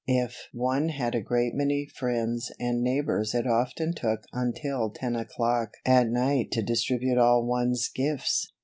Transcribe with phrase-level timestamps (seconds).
[0.07, 5.73] If one had a great many friends and neighbors it often took until ten o'clock
[5.85, 8.51] at night to distribute all one's gifts.